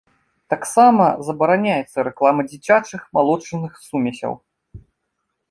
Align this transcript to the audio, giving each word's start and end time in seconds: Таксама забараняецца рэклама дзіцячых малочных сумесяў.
Таксама 0.51 1.05
забараняецца 1.27 2.05
рэклама 2.07 2.41
дзіцячых 2.51 3.01
малочных 3.19 3.71
сумесяў. 3.87 4.33